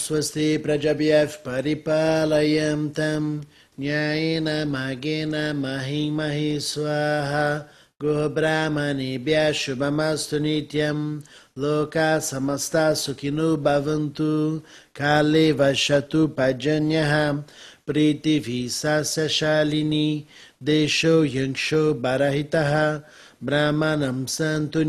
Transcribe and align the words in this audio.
Swasti 0.00 0.56
Prajabhyaf 0.56 1.44
Paripalayam 1.44 2.88
Tam 2.94 3.42
Nyayena 3.78 4.64
Magena 4.64 5.52
Mahimahi 5.52 6.56
Swaha 6.56 7.68
Gobrahmanibhya 8.00 9.52
Shubhamastu 9.52 10.40
Nityam 10.40 11.22
Loka 11.54 12.16
Samasta 12.16 12.96
Sukhinu 12.96 13.58
Bhavantu 13.60 14.62
Kale 14.94 15.52
Vashatu 15.52 16.28
Pajanyaha 16.32 17.44
Priti 17.86 18.40
Visasya 18.40 19.28
Shalini 19.28 20.24
Desho 20.64 21.28
Yangsho 21.28 21.92
Barahitaha 22.00 23.04
Brahmanam 23.44 24.24
Santu 24.26 24.80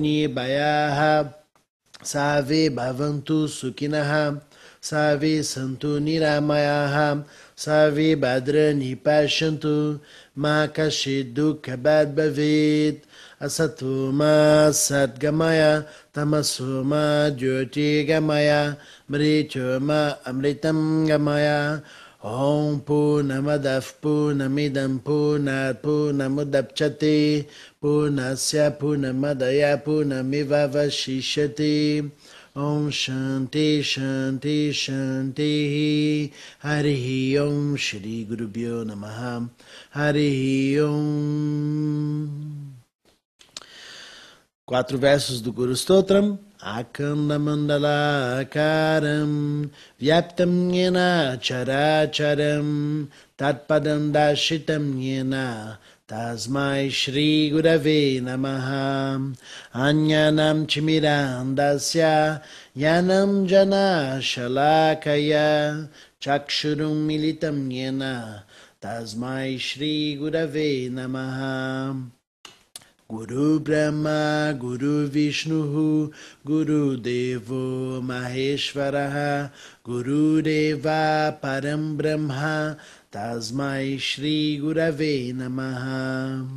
सर्वे 4.83 5.31
सन्तु 5.43 5.97
निरामयाः 6.05 6.95
सर्वे 7.63 8.07
भद्राणि 8.23 8.93
पश्यन्तु 9.05 9.73
मा 10.41 10.55
कश्चित् 10.77 11.33
दुःखभाग् 11.35 12.15
भवेत् 12.17 13.05
असतो 13.45 13.95
मा 14.19 14.33
सद्गमय 14.83 15.61
तमसो 16.15 16.83
मा 16.91 17.03
ज्योतिर्गमय 17.39 18.51
मृचो 19.11 19.79
मा 19.87 20.01
अमृतं 20.31 20.79
गमय 21.09 21.49
ॐ 22.25 22.77
पूर्णमदः 22.87 23.79
पूर्णमिदं 24.01 24.97
पूर्णात् 25.05 25.77
पूर्णमुदप्स्यते 25.83 27.15
पूर्णस्य 27.81 28.69
पूर्णमदय 28.81 29.63
पूर्णमिव 29.85 30.53
वशिष्यति 30.75 31.71
Om 32.53 32.91
Shanti 32.91 33.79
Shanti 33.79 34.71
Shanti. 34.71 36.33
Hari 36.59 37.39
Om 37.39 37.77
Shri 37.77 38.25
Guru 38.25 38.47
Bhyo 38.49 38.83
Namaha. 38.83 39.49
Hari 39.91 40.77
Om. 40.81 42.75
Quatro 44.65 44.97
versos 44.97 45.39
do 45.39 45.53
Guru 45.53 45.75
Stotram. 45.75 46.37
Akanda 46.61 47.39
Mandala 47.39 48.45
Akaram 48.45 49.69
Vyaptam 49.99 50.71
Yena 50.71 51.35
Characharam 51.39 53.07
Tatpadam 53.35 54.11
तस्मै 56.13 56.89
श्रीगुरवे 56.89 58.19
नमः। 58.23 58.67
अन्यानां 59.87 60.65
चिमिरान्दस्य 60.65 61.99
यानं 62.77 63.47
जनाशलाकया 63.47 64.27
चक्षुरुन्मिलितं 66.21 67.71
येन। 67.71 67.99
तस्मै 68.81 69.57
श्रीगुरवे 69.57 70.89
नमः। 70.91 71.41
गुरुब्रह्मा 73.11 74.51
गुरुविष्णुः 74.51 75.73
गुरुदेवो 76.47 78.01
महेश्वरः 78.01 79.43
गुरुदेवा 79.89 81.29
परं 81.29 81.97
Brahma 81.97 82.75
Tasmai 83.11 83.99
Shri 83.99 84.57
Gurave 84.61 85.33
Namaha. 85.33 86.47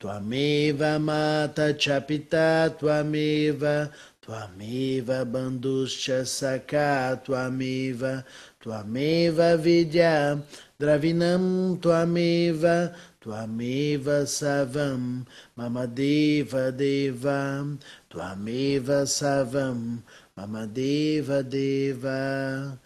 Twameva 0.00 0.98
Mata 0.98 1.74
Chapita, 1.74 2.74
Twameva, 2.78 3.92
Twameva 4.24 5.30
Banduscha 5.30 6.26
Saka, 6.26 7.20
Twameva, 7.22 8.24
Twameva 8.64 9.58
Vidya, 9.58 10.42
Dravinam 10.80 11.76
Twameva, 11.78 12.94
Twameva 13.20 14.24
Savam, 14.26 15.26
Mamadeva 15.58 16.74
Deva, 16.74 17.78
Twameva 18.10 19.04
Savam, 19.06 20.02
Mamadeva 20.38 21.48
Deva. 21.48 22.78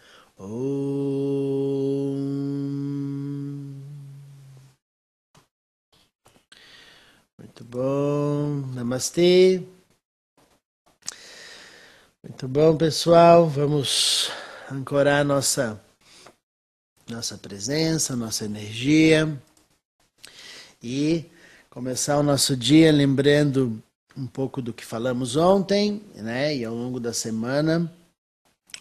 Muito 7.39 7.63
bom, 7.63 8.61
Namastê. 8.75 9.63
Muito 12.23 12.47
bom, 12.47 12.77
pessoal. 12.77 13.49
Vamos 13.49 14.29
ancorar 14.71 15.25
nossa 15.25 15.81
nossa 17.09 17.35
presença, 17.37 18.15
nossa 18.15 18.45
energia 18.45 19.41
e 20.83 21.25
começar 21.69 22.19
o 22.19 22.23
nosso 22.23 22.55
dia 22.55 22.91
lembrando 22.91 23.81
um 24.15 24.27
pouco 24.27 24.61
do 24.61 24.73
que 24.73 24.85
falamos 24.85 25.35
ontem, 25.35 26.03
né, 26.15 26.55
e 26.55 26.65
ao 26.65 26.75
longo 26.75 26.99
da 26.99 27.13
semana, 27.13 27.91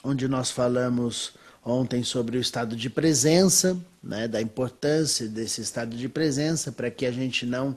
onde 0.03 0.27
nós 0.27 0.51
falamos 0.51 1.35
ontem 1.67 2.05
sobre 2.05 2.39
o 2.39 2.41
estado 2.41 2.77
de 2.77 2.89
presença, 2.89 3.77
né, 4.01 4.29
da 4.29 4.41
importância 4.41 5.27
desse 5.27 5.61
estado 5.61 5.97
de 5.97 6.09
presença 6.09 6.71
para 6.71 6.93
que 6.93 7.05
a 7.05 7.11
gente 7.11 7.45
não 7.45 7.77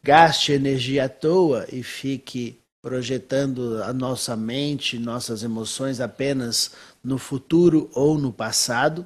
gaste 0.00 0.52
energia 0.52 1.06
à 1.06 1.08
toa 1.08 1.66
e 1.72 1.82
fique 1.82 2.60
projetando 2.80 3.82
a 3.82 3.92
nossa 3.92 4.36
mente, 4.36 4.96
nossas 4.96 5.42
emoções 5.42 6.00
apenas 6.00 6.70
no 7.02 7.18
futuro 7.18 7.90
ou 7.94 8.16
no 8.16 8.32
passado. 8.32 9.04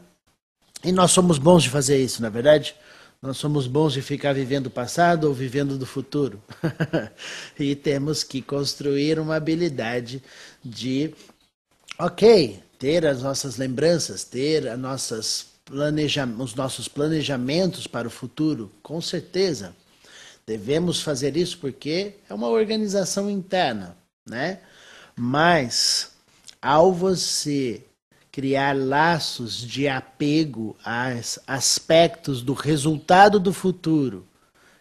E 0.85 0.93
nós 0.93 1.13
somos 1.13 1.39
bons 1.39 1.63
de 1.63 1.71
fazer 1.71 1.97
isso, 2.03 2.21
na 2.21 2.29
é 2.29 2.31
verdade? 2.31 2.75
Nós 3.23 3.39
somos 3.39 3.67
bons 3.67 3.95
de 3.95 4.03
ficar 4.03 4.35
vivendo 4.35 4.67
o 4.67 4.71
passado 4.71 5.25
ou 5.25 5.35
vivendo 5.35 5.79
do 5.79 5.87
futuro. 5.87 6.43
e 7.59 7.75
temos 7.75 8.23
que 8.23 8.43
construir 8.43 9.19
uma 9.19 9.37
habilidade 9.37 10.23
de, 10.63 11.15
ok, 11.99 12.61
ter 12.79 13.05
as 13.07 13.23
nossas 13.23 13.57
lembranças, 13.57 14.25
ter 14.25 14.69
as 14.69 14.79
nossas 14.79 15.47
planeja 15.69 16.25
os 16.25 16.55
nossos 16.55 16.89
planejamentos 16.89 17.87
para 17.87 18.09
o 18.09 18.11
futuro, 18.11 18.73
com 18.83 19.01
certeza. 19.01 19.77
Devemos 20.47 21.03
fazer 21.03 21.37
isso 21.37 21.59
porque 21.59 22.15
é 22.29 22.33
uma 22.33 22.49
organização 22.49 23.29
interna, 23.29 23.95
né? 24.27 24.61
Mas 25.15 26.13
ao 26.63 26.93
você 26.93 27.83
criar 28.33 28.75
laços 28.75 29.59
de 29.59 29.89
apego 29.89 30.75
a 30.83 31.09
aspectos 31.47 32.41
do 32.41 32.55
resultado 32.55 33.39
do 33.39 33.53
futuro, 33.53 34.27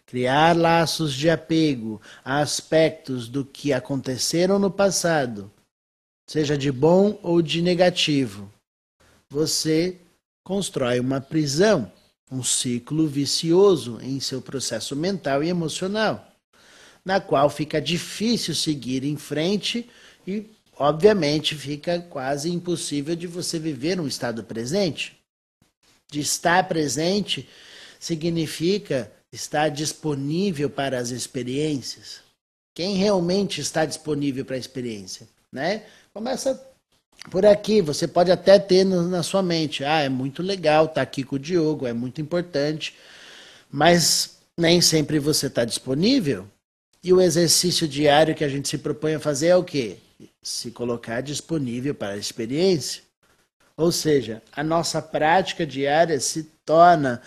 criar 0.06 0.56
laços 0.56 1.14
de 1.14 1.30
apego 1.30 2.02
a 2.24 2.40
aspectos 2.40 3.28
do 3.28 3.44
que 3.44 3.74
aconteceram 3.74 4.58
no 4.58 4.72
passado, 4.72 5.52
seja 6.28 6.58
de 6.58 6.72
bom 6.72 7.18
ou 7.24 7.42
de 7.42 7.62
negativo, 7.62 8.52
você 9.30 9.98
constrói 10.44 11.00
uma 11.00 11.22
prisão, 11.22 11.92
um 12.32 12.44
ciclo 12.44 13.08
vicioso 13.08 14.00
em 14.02 14.20
seu 14.20 14.42
processo 14.42 14.96
mental 14.96 15.44
e 15.44 15.50
emocional, 15.50 16.34
na 17.04 17.22
qual 17.22 17.50
fica 17.50 17.82
difícil 17.82 18.54
seguir 18.54 19.04
em 19.04 19.16
frente 19.16 19.90
e 20.26 20.46
obviamente 20.78 21.56
fica 21.56 22.02
quase 22.02 22.52
impossível 22.52 23.16
de 23.16 23.28
você 23.28 23.58
viver 23.58 24.00
um 24.00 24.08
estado 24.08 24.44
presente. 24.44 25.18
De 26.10 26.20
estar 26.20 26.68
presente 26.68 27.48
significa 28.00 29.12
estar 29.32 29.70
disponível 29.70 30.70
para 30.70 31.00
as 31.00 31.10
experiências. 31.10 32.22
Quem 32.74 32.96
realmente 32.96 33.60
está 33.60 33.86
disponível 33.86 34.46
para 34.46 34.56
a 34.56 34.60
experiência, 34.60 35.28
né? 35.58 35.84
Começa 36.14 36.64
por 37.32 37.46
aqui, 37.46 37.82
você 37.82 38.08
pode 38.08 38.32
até 38.32 38.60
ter 38.60 38.86
na 38.86 39.24
sua 39.24 39.42
mente, 39.42 39.84
ah, 39.84 40.02
é 40.02 40.08
muito 40.08 40.44
legal 40.44 40.86
estar 40.86 41.02
aqui 41.02 41.24
com 41.24 41.36
o 41.36 41.40
Diogo, 41.40 41.88
é 41.88 41.94
muito 41.94 42.22
importante, 42.22 42.96
mas 43.70 44.38
nem 44.58 44.80
sempre 44.80 45.18
você 45.18 45.48
está 45.48 45.66
disponível. 45.66 46.48
E 47.04 47.12
o 47.12 47.20
exercício 47.20 47.88
diário 47.88 48.36
que 48.36 48.44
a 48.44 48.50
gente 48.50 48.70
se 48.70 48.78
propõe 48.78 49.16
a 49.16 49.20
fazer 49.20 49.48
é 49.48 49.56
o 49.56 49.64
quê? 49.64 49.98
se 50.42 50.72
colocar 50.72 51.22
disponível 51.22 51.94
para 51.94 52.14
a 52.14 52.18
experiência. 52.18 53.04
Ou 53.76 53.92
seja, 53.92 54.42
a 54.52 54.64
nossa 54.64 55.02
prática 55.02 55.66
diária 55.66 56.20
se 56.20 56.44
torna 56.66 57.22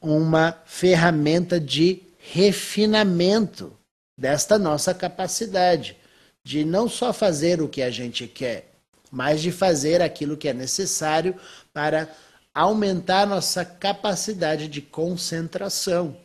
uma 0.00 0.56
ferramenta 0.64 1.60
de 1.60 2.02
refinamento 2.18 3.76
desta 4.18 4.58
nossa 4.58 4.94
capacidade 4.94 5.96
de 6.44 6.64
não 6.64 6.88
só 6.88 7.12
fazer 7.12 7.60
o 7.62 7.68
que 7.68 7.82
a 7.82 7.90
gente 7.90 8.26
quer, 8.26 8.72
mas 9.10 9.40
de 9.40 9.52
fazer 9.52 10.00
aquilo 10.02 10.36
que 10.36 10.48
é 10.48 10.54
necessário 10.54 11.34
para 11.72 12.10
aumentar 12.54 13.26
nossa 13.26 13.64
capacidade 13.64 14.68
de 14.68 14.80
concentração. 14.82 16.16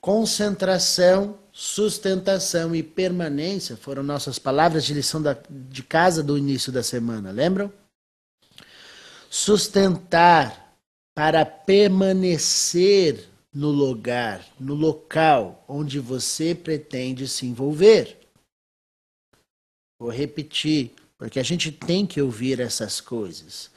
concentração, 0.00 1.38
sustentação 1.52 2.74
e 2.74 2.82
permanência 2.82 3.76
foram 3.76 4.02
nossas 4.02 4.38
palavras 4.38 4.84
de 4.84 4.94
lição 4.94 5.20
da, 5.20 5.36
de 5.50 5.82
casa 5.82 6.22
do 6.22 6.38
início 6.38 6.70
da 6.70 6.82
semana, 6.82 7.30
lembram? 7.30 7.72
Sustentar 9.28 10.76
para 11.14 11.44
permanecer 11.44 13.28
no 13.52 13.70
lugar, 13.70 14.44
no 14.58 14.74
local 14.74 15.64
onde 15.66 15.98
você 15.98 16.54
pretende 16.54 17.26
se 17.26 17.44
envolver. 17.44 18.18
Vou 19.98 20.10
repetir, 20.10 20.92
porque 21.16 21.40
a 21.40 21.42
gente 21.42 21.72
tem 21.72 22.06
que 22.06 22.22
ouvir 22.22 22.60
essas 22.60 23.00
coisas, 23.00 23.70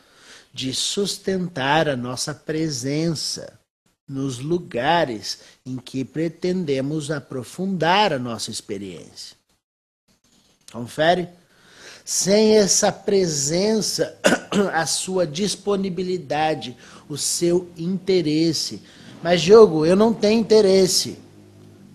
de 0.53 0.73
sustentar 0.73 1.89
a 1.89 1.95
nossa 1.95 2.33
presença 2.33 3.59
nos 4.07 4.39
lugares 4.39 5.39
em 5.65 5.77
que 5.77 6.03
pretendemos 6.03 7.09
aprofundar 7.09 8.13
a 8.13 8.19
nossa 8.19 8.51
experiência. 8.51 9.35
Confere? 10.71 11.27
Sem 12.03 12.57
essa 12.57 12.91
presença, 12.91 14.18
a 14.73 14.85
sua 14.85 15.25
disponibilidade, 15.25 16.75
o 17.07 17.18
seu 17.18 17.71
interesse. 17.77 18.81
Mas, 19.23 19.41
Diogo, 19.41 19.85
eu 19.85 19.95
não 19.95 20.13
tenho 20.13 20.39
interesse. 20.39 21.18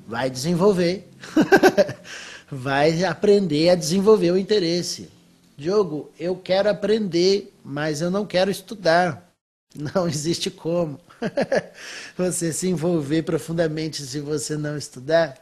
Vai 0.06 0.31
desenvolver. 0.31 1.08
Vai 2.51 3.05
aprender 3.05 3.71
a 3.71 3.75
desenvolver 3.75 4.31
o 4.31 4.39
interesse. 4.39 5.11
Diogo, 5.57 6.11
eu 6.19 6.37
quero 6.37 6.69
aprender, 6.69 7.53
mas 7.65 8.01
eu 8.01 8.11
não 8.11 8.27
quero 8.27 8.51
estudar. 8.51 9.33
Não 9.75 10.07
existe 10.09 10.51
como. 10.51 11.01
você 12.17 12.53
se 12.53 12.69
envolver 12.69 13.23
profundamente 13.23 14.03
se 14.03 14.21
você 14.21 14.57
não 14.57 14.77
estudar, 14.77 15.35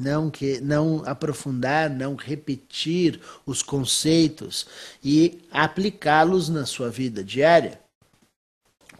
não 0.00 0.30
que 0.30 0.60
não 0.60 1.02
aprofundar, 1.04 1.90
não 1.90 2.14
repetir 2.14 3.20
os 3.44 3.62
conceitos 3.62 4.66
e 5.02 5.42
aplicá-los 5.50 6.48
na 6.48 6.64
sua 6.64 6.88
vida 6.88 7.22
diária. 7.22 7.80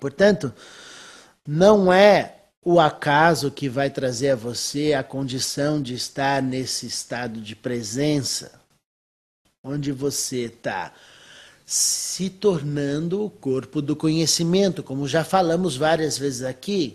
Portanto, 0.01 0.53
não 1.47 1.93
é 1.93 2.42
o 2.65 2.79
acaso 2.79 3.51
que 3.51 3.69
vai 3.69 3.91
trazer 3.91 4.31
a 4.31 4.37
você 4.37 4.93
a 4.93 5.03
condição 5.03 5.83
de 5.83 5.95
estar 5.95 6.41
nesse 6.41 6.87
estado 6.87 7.41
de 7.41 7.57
presença, 7.57 8.53
onde 9.65 9.91
você 9.91 10.45
está 10.45 10.93
se 11.67 12.31
tornando 12.31 13.25
o 13.25 13.31
corpo 13.31 13.83
do 13.83 13.97
conhecimento, 13.97 14.83
como 14.83 15.09
já 15.09 15.25
falamos 15.25 15.77
várias 15.77 16.17
vezes 16.17 16.43
aqui. 16.43 16.95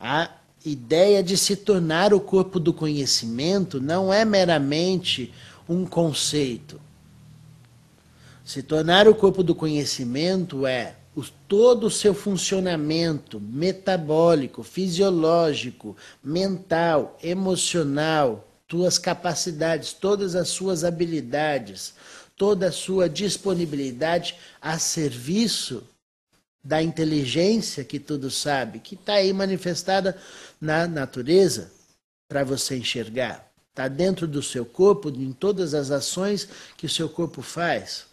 A 0.00 0.30
ideia 0.64 1.22
de 1.22 1.36
se 1.36 1.54
tornar 1.54 2.12
o 2.12 2.20
corpo 2.20 2.58
do 2.58 2.72
conhecimento 2.72 3.80
não 3.80 4.12
é 4.12 4.24
meramente 4.24 5.32
um 5.68 5.86
conceito. 5.86 6.80
Se 8.44 8.62
tornar 8.62 9.06
o 9.06 9.14
corpo 9.14 9.42
do 9.42 9.54
conhecimento 9.54 10.66
é 10.66 10.96
o, 11.14 11.22
todo 11.22 11.86
o 11.86 11.90
seu 11.90 12.14
funcionamento 12.14 13.40
metabólico, 13.40 14.62
fisiológico, 14.62 15.96
mental, 16.22 17.18
emocional, 17.22 18.48
tuas 18.66 18.98
capacidades, 18.98 19.92
todas 19.92 20.34
as 20.34 20.48
suas 20.48 20.84
habilidades, 20.84 21.94
toda 22.36 22.68
a 22.68 22.72
sua 22.72 23.08
disponibilidade 23.08 24.36
a 24.60 24.78
serviço 24.78 25.84
da 26.62 26.82
inteligência 26.82 27.84
que 27.84 28.00
tudo 28.00 28.30
sabe, 28.30 28.78
que 28.78 28.94
está 28.94 29.14
aí 29.14 29.32
manifestada 29.32 30.16
na 30.60 30.88
natureza 30.88 31.70
para 32.26 32.42
você 32.42 32.76
enxergar. 32.76 33.46
Está 33.70 33.86
dentro 33.86 34.26
do 34.26 34.42
seu 34.42 34.64
corpo, 34.64 35.10
em 35.10 35.32
todas 35.32 35.74
as 35.74 35.90
ações 35.90 36.48
que 36.76 36.86
o 36.86 36.88
seu 36.88 37.08
corpo 37.08 37.42
faz, 37.42 38.06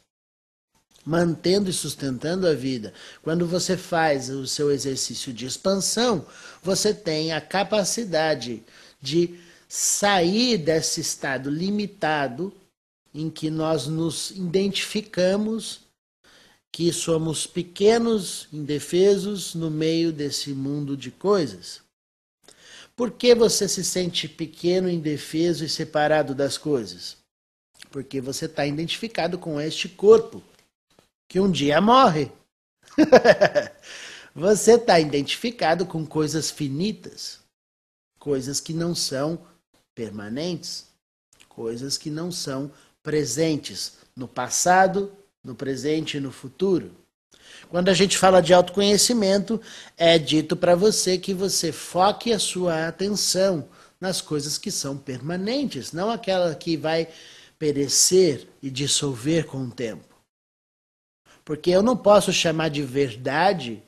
mantendo 1.05 1.69
e 1.69 1.73
sustentando 1.73 2.47
a 2.47 2.53
vida. 2.53 2.93
Quando 3.21 3.45
você 3.47 3.75
faz 3.75 4.29
o 4.29 4.45
seu 4.47 4.71
exercício 4.71 5.33
de 5.33 5.45
expansão, 5.45 6.25
você 6.61 6.93
tem 6.93 7.33
a 7.33 7.41
capacidade 7.41 8.63
de 9.01 9.39
sair 9.67 10.57
desse 10.57 11.01
estado 11.01 11.49
limitado 11.49 12.53
em 13.13 13.29
que 13.29 13.49
nós 13.49 13.87
nos 13.87 14.31
identificamos 14.31 15.81
que 16.71 16.93
somos 16.93 17.45
pequenos, 17.45 18.47
indefesos 18.51 19.53
no 19.53 19.69
meio 19.69 20.13
desse 20.13 20.53
mundo 20.53 20.95
de 20.95 21.11
coisas. 21.11 21.81
Por 22.95 23.11
que 23.11 23.35
você 23.35 23.67
se 23.67 23.83
sente 23.83 24.27
pequeno, 24.27 24.89
indefeso 24.89 25.65
e 25.65 25.69
separado 25.69 26.33
das 26.33 26.57
coisas? 26.57 27.17
Porque 27.89 28.21
você 28.21 28.45
está 28.45 28.65
identificado 28.65 29.37
com 29.37 29.59
este 29.59 29.89
corpo, 29.89 30.41
que 31.31 31.39
um 31.39 31.49
dia 31.49 31.79
morre. 31.79 32.29
você 34.35 34.73
está 34.73 34.99
identificado 34.99 35.85
com 35.85 36.05
coisas 36.05 36.51
finitas, 36.51 37.39
coisas 38.19 38.59
que 38.59 38.73
não 38.73 38.93
são 38.93 39.39
permanentes, 39.95 40.87
coisas 41.47 41.97
que 41.97 42.09
não 42.09 42.33
são 42.33 42.69
presentes 43.01 43.93
no 44.13 44.27
passado, 44.27 45.09
no 45.41 45.55
presente 45.55 46.17
e 46.17 46.19
no 46.19 46.33
futuro. 46.33 46.91
Quando 47.69 47.87
a 47.87 47.93
gente 47.93 48.17
fala 48.17 48.41
de 48.41 48.53
autoconhecimento, 48.53 49.61
é 49.95 50.19
dito 50.19 50.57
para 50.57 50.75
você 50.75 51.17
que 51.17 51.33
você 51.33 51.71
foque 51.71 52.33
a 52.33 52.39
sua 52.39 52.89
atenção 52.89 53.69
nas 54.01 54.19
coisas 54.19 54.57
que 54.57 54.69
são 54.69 54.97
permanentes, 54.97 55.93
não 55.93 56.11
aquela 56.11 56.53
que 56.53 56.75
vai 56.75 57.07
perecer 57.57 58.49
e 58.61 58.69
dissolver 58.69 59.45
com 59.45 59.63
o 59.63 59.71
tempo. 59.71 60.10
Porque 61.43 61.69
eu 61.69 61.81
não 61.81 61.97
posso 61.97 62.31
chamar 62.31 62.69
de 62.69 62.83
verdade 62.83 63.83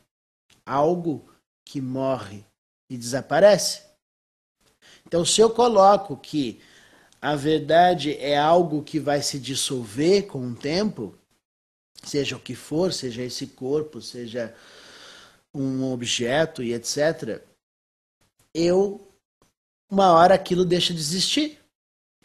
algo 0.66 1.30
que 1.66 1.80
morre 1.80 2.44
e 2.90 2.98
desaparece. 2.98 3.82
Então, 5.06 5.26
se 5.26 5.42
eu 5.42 5.50
coloco 5.50 6.18
que 6.18 6.62
a 7.22 7.36
verdade 7.36 8.18
é 8.18 8.38
algo 8.38 8.84
que 8.84 9.00
vai 9.00 9.22
se 9.22 9.40
dissolver 9.40 10.28
com 10.28 10.48
o 10.48 10.56
tempo, 10.56 11.16
seja 12.04 12.36
o 12.36 12.40
que 12.40 12.56
for, 12.56 12.92
seja 12.92 13.22
esse 13.22 13.48
corpo, 13.48 14.02
seja 14.02 14.54
um 15.54 15.92
objeto 15.92 16.64
e 16.64 16.74
etc. 16.74 17.42
Eu, 18.54 19.08
uma 19.90 20.12
hora 20.12 20.36
aquilo 20.36 20.66
deixa 20.66 20.94
de 20.94 21.00
existir. 21.00 21.60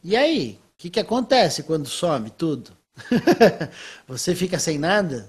E 0.02 0.16
aí? 0.16 0.52
O 0.52 0.78
que, 0.78 0.90
que 0.90 1.00
acontece 1.00 1.62
quando 1.62 1.88
some 1.88 2.30
tudo? 2.30 2.77
Você 4.06 4.34
fica 4.34 4.58
sem 4.58 4.78
nada? 4.78 5.28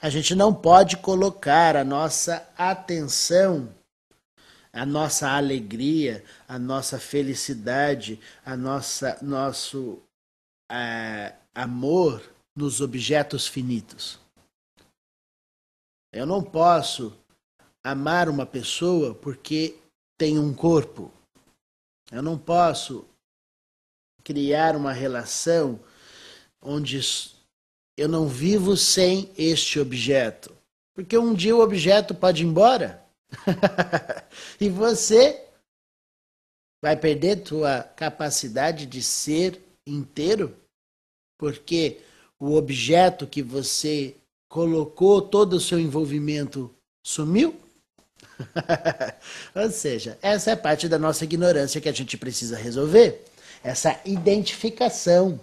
A 0.00 0.10
gente 0.10 0.34
não 0.34 0.54
pode 0.54 0.96
colocar 0.96 1.76
a 1.76 1.84
nossa 1.84 2.48
atenção 2.56 3.74
a 4.72 4.86
nossa 4.86 5.28
alegria, 5.30 6.24
a 6.46 6.58
nossa 6.58 6.98
felicidade, 6.98 8.20
a 8.44 8.56
nossa 8.56 9.18
nosso 9.22 10.00
é, 10.70 11.34
amor 11.54 12.22
nos 12.56 12.80
objetos 12.80 13.46
finitos. 13.46 14.20
Eu 16.12 16.26
não 16.26 16.42
posso 16.42 17.12
amar 17.82 18.28
uma 18.28 18.46
pessoa 18.46 19.14
porque 19.14 19.76
tem 20.16 20.38
um 20.38 20.54
corpo. 20.54 21.10
Eu 22.10 22.22
não 22.22 22.38
posso 22.38 23.04
criar 24.28 24.76
uma 24.76 24.92
relação 24.92 25.80
onde 26.60 27.00
eu 27.96 28.06
não 28.06 28.28
vivo 28.28 28.76
sem 28.76 29.32
este 29.38 29.80
objeto. 29.80 30.54
Porque 30.94 31.16
um 31.16 31.32
dia 31.32 31.56
o 31.56 31.62
objeto 31.62 32.14
pode 32.14 32.42
ir 32.42 32.46
embora. 32.46 33.02
e 34.60 34.68
você 34.68 35.46
vai 36.82 36.94
perder 36.94 37.36
tua 37.36 37.82
capacidade 37.82 38.84
de 38.84 39.02
ser 39.02 39.58
inteiro, 39.86 40.54
porque 41.38 42.02
o 42.38 42.54
objeto 42.54 43.26
que 43.26 43.42
você 43.42 44.14
colocou 44.46 45.22
todo 45.22 45.54
o 45.54 45.60
seu 45.60 45.80
envolvimento 45.80 46.70
sumiu? 47.02 47.58
Ou 49.56 49.70
seja, 49.70 50.18
essa 50.20 50.50
é 50.50 50.56
parte 50.56 50.86
da 50.86 50.98
nossa 50.98 51.24
ignorância 51.24 51.80
que 51.80 51.88
a 51.88 51.92
gente 51.94 52.18
precisa 52.18 52.58
resolver. 52.58 53.24
Essa 53.62 54.00
identificação 54.04 55.40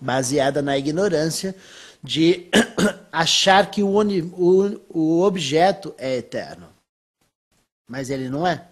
baseada 0.00 0.62
na 0.62 0.76
ignorância 0.76 1.54
de 2.02 2.48
achar 3.10 3.70
que 3.70 3.82
o, 3.82 3.88
o, 3.88 4.80
o 4.88 5.22
objeto 5.22 5.94
é 5.98 6.16
eterno 6.16 6.76
mas 7.86 8.10
ele 8.10 8.28
não 8.28 8.46
é. 8.46 8.66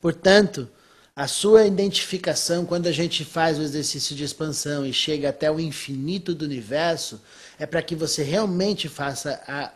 Portanto, 0.00 0.68
a 1.14 1.28
sua 1.28 1.66
identificação, 1.66 2.64
quando 2.64 2.86
a 2.86 2.92
gente 2.92 3.24
faz 3.24 3.58
o 3.58 3.62
exercício 3.62 4.16
de 4.16 4.24
expansão 4.24 4.86
e 4.86 4.92
chega 4.92 5.28
até 5.28 5.50
o 5.50 5.60
infinito 5.60 6.34
do 6.34 6.44
universo, 6.44 7.20
é 7.58 7.66
para 7.66 7.82
que 7.82 7.94
você 7.94 8.22
realmente 8.22 8.88
faça 8.88 9.42
a, 9.46 9.72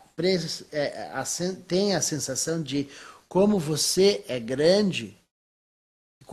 é, 0.72 1.10
a, 1.12 1.24
tenha 1.68 1.98
a 1.98 2.02
sensação 2.02 2.62
de 2.62 2.88
como 3.28 3.58
você 3.58 4.24
é 4.28 4.40
grande, 4.40 5.16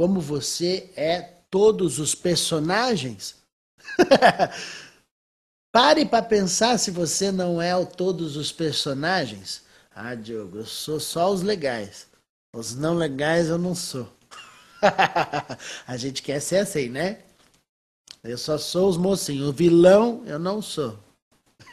como 0.01 0.19
você 0.19 0.89
é 0.95 1.21
todos 1.51 1.99
os 1.99 2.15
personagens. 2.15 3.35
Pare 5.71 6.07
para 6.07 6.25
pensar 6.25 6.79
se 6.79 6.89
você 6.89 7.31
não 7.31 7.61
é 7.61 7.75
o 7.75 7.85
todos 7.85 8.35
os 8.35 8.51
personagens. 8.51 9.63
Ah, 9.93 10.15
Diogo, 10.15 10.57
eu 10.57 10.65
sou 10.65 10.99
só 10.99 11.31
os 11.31 11.43
legais. 11.43 12.07
Os 12.51 12.73
não 12.73 12.95
legais 12.95 13.47
eu 13.47 13.59
não 13.59 13.75
sou. 13.75 14.11
a 15.85 15.97
gente 15.97 16.23
quer 16.23 16.39
ser 16.39 16.57
assim, 16.57 16.89
né? 16.89 17.19
Eu 18.23 18.39
só 18.39 18.57
sou 18.57 18.89
os 18.89 18.97
mocinhos. 18.97 19.49
O 19.49 19.53
vilão 19.53 20.23
eu 20.25 20.39
não 20.39 20.63
sou. 20.63 20.97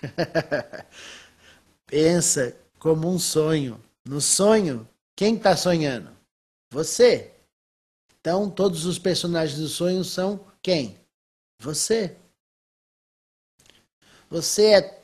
Pensa 1.86 2.54
como 2.78 3.08
um 3.08 3.18
sonho. 3.18 3.82
No 4.06 4.20
sonho, 4.20 4.86
quem 5.16 5.36
está 5.36 5.56
sonhando? 5.56 6.10
Você. 6.70 7.37
Então, 8.28 8.50
todos 8.50 8.84
os 8.84 8.98
personagens 8.98 9.58
do 9.58 9.68
sonho 9.68 10.04
são 10.04 10.38
quem? 10.60 11.00
Você. 11.58 12.14
Você 14.28 14.66
é, 14.66 15.02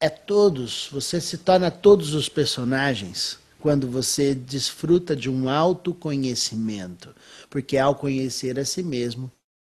é 0.00 0.08
todos, 0.08 0.88
você 0.90 1.20
se 1.20 1.38
torna 1.38 1.70
todos 1.70 2.12
os 2.12 2.28
personagens 2.28 3.38
quando 3.60 3.88
você 3.88 4.34
desfruta 4.34 5.14
de 5.14 5.30
um 5.30 5.48
autoconhecimento. 5.48 7.14
Porque 7.48 7.78
ao 7.78 7.94
conhecer 7.94 8.58
a 8.58 8.64
si 8.64 8.82
mesmo, 8.82 9.30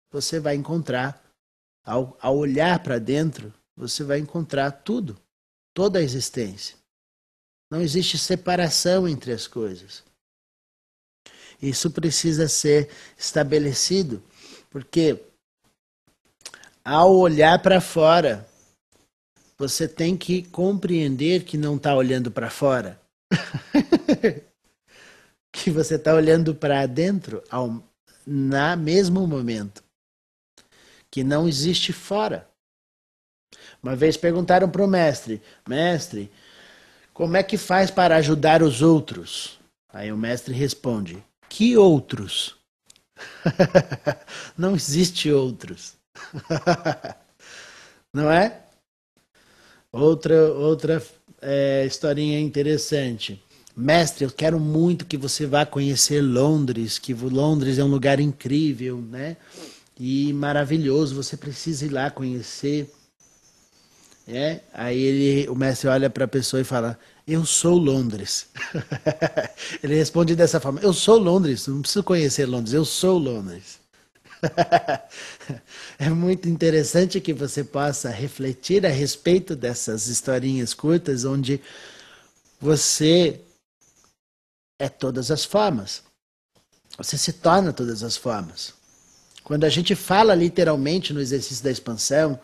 você 0.09 0.39
vai 0.39 0.55
encontrar, 0.55 1.21
ao, 1.85 2.17
ao 2.21 2.37
olhar 2.37 2.81
para 2.81 3.01
dentro, 3.01 3.53
você 3.77 4.05
vai 4.05 4.21
encontrar 4.21 4.71
tudo, 4.71 5.19
toda 5.75 5.99
a 5.99 6.03
existência. 6.03 6.77
Não 7.73 7.81
existe 7.81 8.17
separação 8.17 9.09
entre 9.09 9.33
as 9.33 9.49
coisas. 9.49 10.05
Isso 11.61 11.91
precisa 11.91 12.49
ser 12.49 12.89
estabelecido, 13.17 14.23
porque 14.71 15.21
ao 16.85 17.17
olhar 17.17 17.61
para 17.61 17.81
fora, 17.81 18.49
você 19.59 19.89
tem 19.89 20.17
que 20.17 20.43
compreender 20.45 21.45
que 21.45 21.59
não 21.59 21.77
está 21.77 21.95
olhando 21.95 22.31
para 22.31 22.49
fora. 22.49 23.01
que 25.53 25.71
você 25.71 25.97
está 25.97 26.15
olhando 26.15 26.55
para 26.55 26.87
dentro 26.87 27.43
ao 27.51 27.83
na 28.25 28.77
mesmo 28.77 29.27
momento 29.27 29.83
que 31.11 31.25
não 31.25 31.49
existe 31.49 31.93
fora. 31.93 32.49
Uma 33.83 33.97
vez 33.97 34.17
perguntaram 34.17 34.69
para 34.69 34.85
o 34.85 34.89
mestre: 34.89 35.43
Mestre, 35.67 36.31
como 37.13 37.37
é 37.37 37.43
que 37.43 37.57
faz 37.57 37.91
para 37.91 38.17
ajudar 38.17 38.63
os 38.63 38.83
outros? 38.83 39.59
Aí 39.93 40.13
o 40.13 40.17
mestre 40.17 40.55
responde: 40.55 41.23
Que 41.49 41.77
outros? 41.77 42.57
não 44.57 44.75
existe 44.75 45.31
outros. 45.31 45.95
não 48.13 48.31
é? 48.31 48.61
Outra, 49.91 50.53
outra 50.53 51.03
é, 51.41 51.85
historinha 51.87 52.39
interessante. 52.39 53.43
Mestre, 53.77 54.25
eu 54.25 54.31
quero 54.31 54.59
muito 54.59 55.07
que 55.07 55.17
você 55.17 55.47
vá 55.47 55.65
conhecer 55.65 56.21
Londres, 56.21 56.99
que 56.99 57.15
Londres 57.15 57.79
é 57.79 57.85
um 57.85 57.89
lugar 57.89 58.19
incrível, 58.19 59.01
né? 59.01 59.37
e 59.99 60.33
maravilhoso, 60.33 61.15
você 61.15 61.37
precisa 61.37 61.85
ir 61.85 61.89
lá 61.89 62.11
conhecer. 62.11 62.91
É? 64.27 64.61
Aí 64.73 64.99
ele, 64.99 65.49
o 65.49 65.55
mestre 65.55 65.89
olha 65.89 66.09
para 66.09 66.27
a 66.27 66.29
pessoa 66.29 66.61
e 66.61 66.65
fala: 66.65 66.99
Eu 67.29 67.45
sou 67.45 67.77
Londres. 67.77 68.47
ele 69.85 69.95
responde 69.95 70.35
dessa 70.35 70.59
forma: 70.59 70.81
Eu 70.81 70.95
sou 70.95 71.19
Londres, 71.19 71.67
não 71.67 71.83
preciso 71.83 72.03
conhecer 72.03 72.47
Londres, 72.47 72.73
eu 72.73 72.87
sou 72.87 73.19
Londres. 73.19 73.79
é 75.99 76.09
muito 76.09 76.49
interessante 76.49 77.21
que 77.21 77.35
você 77.35 77.63
possa 77.63 78.09
refletir 78.09 78.87
a 78.87 78.89
respeito 78.89 79.55
dessas 79.55 80.07
historinhas 80.07 80.73
curtas, 80.73 81.27
onde 81.27 81.61
você 82.59 83.43
é 84.79 84.89
todas 84.89 85.31
as 85.31 85.45
formas. 85.45 86.03
Você 86.97 87.19
se 87.19 87.35
torna 87.35 87.75
todas 87.75 88.03
as 88.03 88.17
formas. 88.17 88.73
Quando 89.45 89.65
a 89.65 89.69
gente 89.69 89.95
fala 89.95 90.35
literalmente 90.35 91.13
no 91.13 91.21
exercício 91.21 91.63
da 91.63 91.71
expansão, 91.71 92.41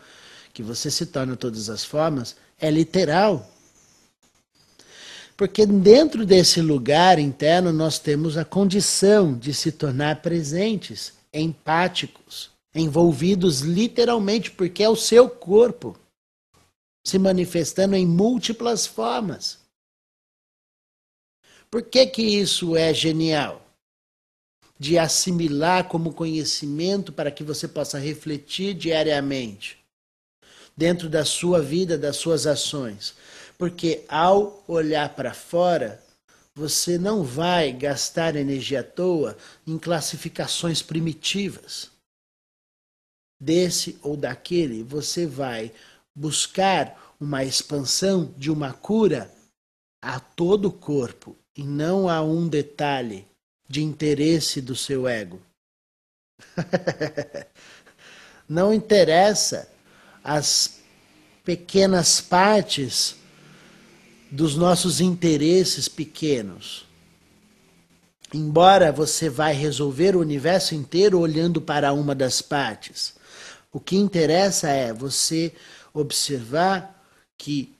que 0.53 0.61
você 0.61 0.91
se 0.91 1.07
torna 1.07 1.35
todas 1.35 1.71
as 1.71 1.83
formas, 1.83 2.35
é 2.59 2.69
literal. 2.69 3.51
Porque 5.37 5.65
dentro 5.65 6.25
desse 6.25 6.61
lugar 6.61 7.19
interno 7.19 7.73
nós 7.73 7.99
temos 7.99 8.37
a 8.37 8.45
condição 8.45 9.37
de 9.37 9.53
se 9.53 9.71
tornar 9.71 10.21
presentes, 10.21 11.13
empáticos, 11.33 12.51
envolvidos 12.73 13.59
literalmente, 13.61 14.51
porque 14.51 14.83
é 14.83 14.89
o 14.89 14.95
seu 14.95 15.29
corpo 15.29 15.97
se 17.05 17.19
manifestando 17.19 17.95
em 17.95 18.05
múltiplas 18.05 18.87
formas. 18.87 19.59
Por 21.69 21.83
que, 21.83 22.05
que 22.07 22.21
isso 22.21 22.75
é 22.75 22.93
genial? 22.93 23.65
de 24.77 24.97
assimilar 24.97 25.87
como 25.87 26.13
conhecimento 26.13 27.13
para 27.13 27.31
que 27.31 27.43
você 27.43 27.67
possa 27.67 27.97
refletir 27.97 28.73
diariamente 28.73 29.77
dentro 30.75 31.07
da 31.07 31.23
sua 31.23 31.61
vida, 31.61 31.97
das 31.97 32.17
suas 32.17 32.45
ações. 32.45 33.15
Porque 33.57 34.03
ao 34.07 34.63
olhar 34.67 35.15
para 35.15 35.33
fora, 35.33 36.03
você 36.53 36.97
não 36.97 37.23
vai 37.23 37.71
gastar 37.71 38.35
energia 38.35 38.81
à 38.81 38.83
toa 38.83 39.37
em 39.67 39.77
classificações 39.77 40.81
primitivas. 40.81 41.91
Desse 43.39 43.99
ou 44.01 44.15
daquele, 44.15 44.83
você 44.83 45.25
vai 45.25 45.71
buscar 46.15 47.15
uma 47.19 47.43
expansão 47.43 48.33
de 48.37 48.49
uma 48.49 48.73
cura 48.73 49.31
a 50.01 50.19
todo 50.19 50.69
o 50.69 50.71
corpo 50.71 51.35
e 51.55 51.63
não 51.63 52.09
a 52.09 52.21
um 52.21 52.47
detalhe 52.47 53.27
de 53.67 53.83
interesse 53.83 54.61
do 54.61 54.75
seu 54.75 55.07
ego. 55.07 55.41
Não 58.47 58.73
interessa 58.73 59.67
as 60.23 60.79
pequenas 61.43 62.21
partes 62.21 63.15
dos 64.35 64.55
nossos 64.55 64.99
interesses 64.99 65.87
pequenos. 65.87 66.85
Embora 68.33 68.91
você 68.91 69.29
vai 69.29 69.53
resolver 69.53 70.15
o 70.15 70.19
universo 70.19 70.75
inteiro 70.75 71.19
olhando 71.19 71.61
para 71.61 71.93
uma 71.93 72.13
das 72.13 72.41
partes, 72.41 73.15
o 73.71 73.79
que 73.79 73.95
interessa 73.95 74.69
é 74.69 74.91
você 74.91 75.53
observar 75.93 77.03
que 77.37 77.73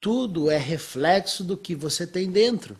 tudo 0.00 0.50
é 0.50 0.56
reflexo 0.56 1.44
do 1.44 1.56
que 1.56 1.74
você 1.74 2.06
tem 2.06 2.30
dentro. 2.30 2.76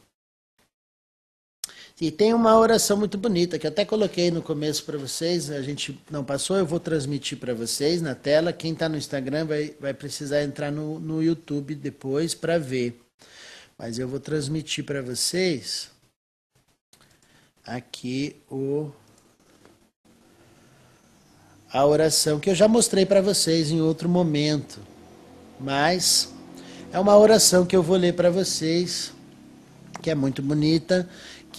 E 2.01 2.11
tem 2.13 2.33
uma 2.33 2.57
oração 2.57 2.97
muito 2.97 3.19
bonita 3.19 3.59
que 3.59 3.67
até 3.67 3.85
coloquei 3.85 4.31
no 4.31 4.41
começo 4.41 4.85
para 4.85 4.97
vocês, 4.97 5.51
a 5.51 5.61
gente 5.61 6.01
não 6.11 6.25
passou, 6.25 6.57
eu 6.57 6.65
vou 6.65 6.79
transmitir 6.79 7.37
para 7.39 7.53
vocês 7.53 8.01
na 8.01 8.15
tela. 8.15 8.53
Quem 8.53 8.73
está 8.73 8.89
no 8.89 8.97
Instagram 8.97 9.47
vai, 9.47 9.75
vai 9.81 9.93
precisar 9.93 10.45
entrar 10.45 10.71
no, 10.71 11.01
no 11.01 11.23
YouTube 11.23 11.75
depois 11.75 12.35
para 12.35 12.57
ver. 12.57 13.08
Mas 13.79 13.99
eu 13.99 14.09
vou 14.09 14.19
transmitir 14.19 14.85
para 14.85 15.03
vocês 15.03 15.91
aqui 17.65 18.37
o 18.51 18.91
a 21.71 21.85
oração 21.85 22.41
que 22.41 22.49
eu 22.49 22.55
já 22.55 22.67
mostrei 22.67 23.05
para 23.05 23.21
vocês 23.21 23.71
em 23.71 23.81
outro 23.81 24.09
momento. 24.09 24.81
Mas 25.61 26.33
é 26.93 26.99
uma 26.99 27.17
oração 27.17 27.67
que 27.67 27.77
eu 27.77 27.83
vou 27.83 27.97
ler 27.97 28.15
para 28.15 28.31
vocês, 28.31 29.13
que 30.01 30.11
é 30.11 30.15
muito 30.15 30.41
bonita 30.41 31.09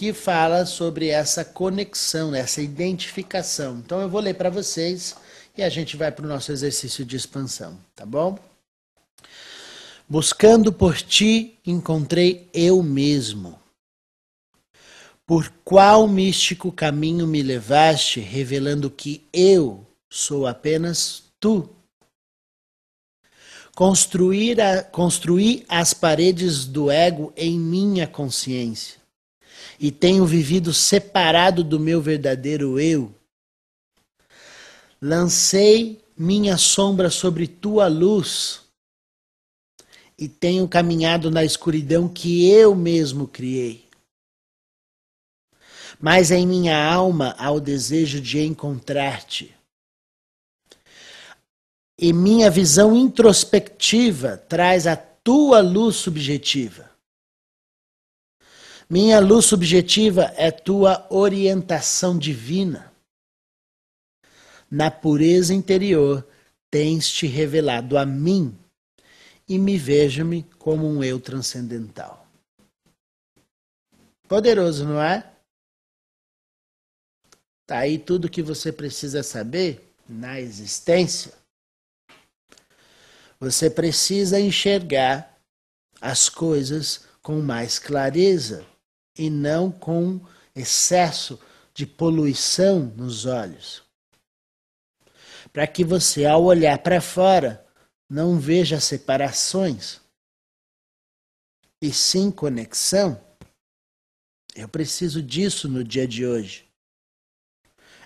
que 0.00 0.14
fala 0.14 0.64
sobre 0.64 1.08
essa 1.08 1.44
conexão, 1.44 2.34
essa 2.34 2.62
identificação. 2.62 3.82
Então 3.84 4.00
eu 4.00 4.08
vou 4.08 4.20
ler 4.20 4.34
para 4.34 4.48
vocês 4.48 5.14
e 5.54 5.62
a 5.62 5.68
gente 5.68 5.94
vai 5.94 6.10
para 6.10 6.24
o 6.24 6.28
nosso 6.28 6.50
exercício 6.50 7.04
de 7.04 7.16
expansão, 7.16 7.78
tá 7.94 8.06
bom? 8.06 8.38
Buscando 10.10 10.72
por 10.72 11.00
ti, 11.00 11.56
encontrei 11.64 12.48
eu 12.52 12.82
mesmo. 12.82 13.56
Por 15.24 15.48
qual 15.64 16.08
místico 16.08 16.72
caminho 16.72 17.28
me 17.28 17.40
levaste, 17.40 18.18
revelando 18.18 18.90
que 18.90 19.22
eu 19.32 19.86
sou 20.10 20.48
apenas 20.48 21.22
tu? 21.38 21.70
Construir, 23.76 24.60
a, 24.60 24.82
construir 24.82 25.64
as 25.68 25.94
paredes 25.94 26.64
do 26.64 26.90
ego 26.90 27.32
em 27.36 27.56
minha 27.56 28.08
consciência 28.08 28.98
e 29.78 29.92
tenho 29.92 30.26
vivido 30.26 30.74
separado 30.74 31.62
do 31.62 31.78
meu 31.78 32.02
verdadeiro 32.02 32.80
eu. 32.80 33.14
Lancei 35.00 36.04
minha 36.18 36.56
sombra 36.56 37.10
sobre 37.10 37.46
tua 37.46 37.86
luz 37.86 38.68
e 40.20 40.28
tenho 40.28 40.68
caminhado 40.68 41.30
na 41.30 41.42
escuridão 41.42 42.06
que 42.06 42.48
eu 42.48 42.74
mesmo 42.74 43.26
criei. 43.26 43.90
mas 46.00 46.30
em 46.30 46.46
minha 46.46 46.82
alma 46.82 47.34
há 47.38 47.50
o 47.50 47.60
desejo 47.60 48.22
de 48.22 48.40
encontrar-te. 48.40 49.54
E 51.98 52.10
minha 52.14 52.50
visão 52.50 52.96
introspectiva 52.96 54.38
traz 54.38 54.86
a 54.86 54.96
tua 54.96 55.60
luz 55.60 55.96
subjetiva. 55.96 56.90
Minha 58.88 59.20
luz 59.20 59.44
subjetiva 59.44 60.32
é 60.36 60.50
tua 60.50 61.06
orientação 61.10 62.18
divina. 62.18 62.90
Na 64.70 64.90
pureza 64.90 65.52
interior, 65.52 66.26
tens 66.70 67.10
te 67.10 67.26
revelado 67.26 67.98
a 67.98 68.06
mim 68.06 68.56
e 69.50 69.58
me 69.58 69.76
vejo-me 69.76 70.44
como 70.60 70.86
um 70.86 71.02
eu 71.02 71.18
transcendental. 71.18 72.24
Poderoso, 74.28 74.84
não 74.86 75.02
é? 75.02 75.28
Tá 77.66 77.78
aí 77.78 77.98
tudo 77.98 78.30
que 78.30 78.44
você 78.44 78.70
precisa 78.70 79.24
saber 79.24 79.92
na 80.08 80.40
existência. 80.40 81.32
Você 83.40 83.68
precisa 83.68 84.38
enxergar 84.38 85.36
as 86.00 86.28
coisas 86.28 87.08
com 87.20 87.40
mais 87.40 87.76
clareza 87.76 88.64
e 89.18 89.28
não 89.28 89.68
com 89.68 90.20
excesso 90.54 91.40
de 91.74 91.86
poluição 91.86 92.84
nos 92.96 93.26
olhos. 93.26 93.82
Para 95.52 95.66
que 95.66 95.82
você, 95.82 96.24
ao 96.24 96.44
olhar 96.44 96.78
para 96.78 97.00
fora, 97.00 97.66
não 98.10 98.40
veja 98.40 98.80
separações 98.80 100.00
e 101.80 101.92
sim 101.92 102.28
conexão. 102.28 103.24
Eu 104.52 104.68
preciso 104.68 105.22
disso 105.22 105.68
no 105.68 105.84
dia 105.84 106.08
de 106.08 106.26
hoje. 106.26 106.68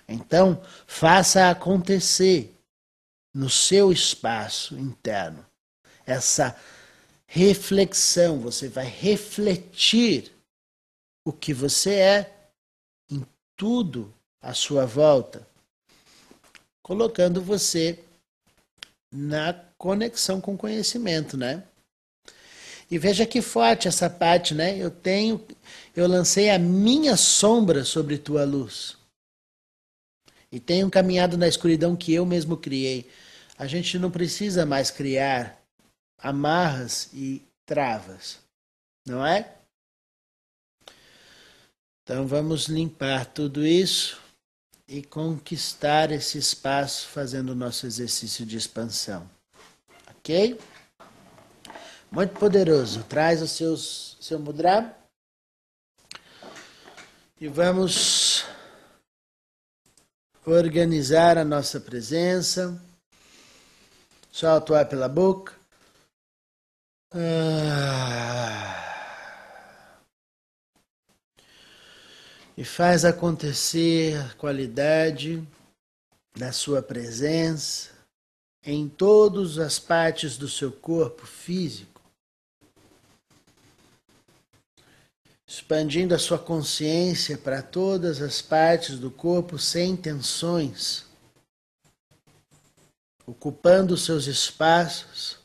Então, 0.06 0.62
faça 0.86 1.48
acontecer 1.48 2.54
no 3.32 3.48
seu 3.48 3.90
espaço 3.90 4.78
interno 4.78 5.44
essa 6.04 6.54
reflexão. 7.26 8.38
Você 8.40 8.68
vai 8.68 8.84
refletir 8.84 10.30
o 11.24 11.32
que 11.32 11.54
você 11.54 11.94
é 11.94 12.50
em 13.10 13.26
tudo 13.56 14.14
à 14.42 14.52
sua 14.52 14.84
volta, 14.84 15.48
colocando 16.82 17.40
você 17.40 18.03
na 19.14 19.52
conexão 19.78 20.40
com 20.40 20.54
o 20.54 20.58
conhecimento, 20.58 21.36
né? 21.36 21.62
E 22.90 22.98
veja 22.98 23.24
que 23.24 23.40
forte 23.40 23.86
essa 23.86 24.10
parte, 24.10 24.54
né? 24.54 24.76
Eu 24.76 24.90
tenho, 24.90 25.40
eu 25.94 26.08
lancei 26.08 26.50
a 26.50 26.58
minha 26.58 27.16
sombra 27.16 27.84
sobre 27.84 28.18
tua 28.18 28.44
luz. 28.44 28.96
E 30.50 30.58
tenho 30.58 30.90
caminhado 30.90 31.38
na 31.38 31.46
escuridão 31.46 31.94
que 31.94 32.12
eu 32.12 32.26
mesmo 32.26 32.56
criei. 32.56 33.08
A 33.56 33.68
gente 33.68 33.98
não 34.00 34.10
precisa 34.10 34.66
mais 34.66 34.90
criar 34.90 35.62
amarras 36.18 37.08
e 37.12 37.40
travas, 37.64 38.40
não 39.06 39.24
é? 39.24 39.54
Então 42.02 42.26
vamos 42.26 42.66
limpar 42.66 43.26
tudo 43.26 43.64
isso 43.64 44.23
e 44.86 45.02
conquistar 45.02 46.10
esse 46.10 46.38
espaço 46.38 47.08
fazendo 47.08 47.50
o 47.50 47.54
nosso 47.54 47.86
exercício 47.86 48.44
de 48.44 48.56
expansão. 48.56 49.28
Ok? 50.10 50.58
Muito 52.10 52.38
poderoso. 52.38 53.02
Traz 53.04 53.42
o 53.42 53.48
seus, 53.48 54.16
seu 54.20 54.38
mudra. 54.38 54.96
E 57.40 57.48
vamos 57.48 58.44
organizar 60.46 61.38
a 61.38 61.44
nossa 61.44 61.80
presença. 61.80 62.80
Solta 64.30 64.72
o 64.72 64.76
ar 64.76 64.88
pela 64.88 65.08
boca. 65.08 65.54
Ah. 67.12 68.73
E 72.56 72.64
faz 72.64 73.04
acontecer 73.04 74.16
a 74.16 74.34
qualidade 74.34 75.46
da 76.36 76.52
sua 76.52 76.82
presença 76.82 77.90
em 78.62 78.88
todas 78.88 79.58
as 79.58 79.78
partes 79.78 80.36
do 80.36 80.48
seu 80.48 80.70
corpo 80.70 81.26
físico. 81.26 81.94
expandindo 85.54 86.14
a 86.14 86.18
sua 86.18 86.38
consciência 86.38 87.38
para 87.38 87.62
todas 87.62 88.20
as 88.20 88.42
partes 88.42 88.98
do 88.98 89.08
corpo 89.08 89.56
sem 89.56 89.96
tensões, 89.96 91.04
ocupando 93.24 93.96
seus 93.96 94.26
espaços 94.26 95.38